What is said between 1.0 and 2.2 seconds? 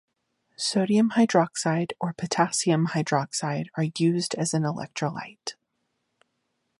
hydroxide or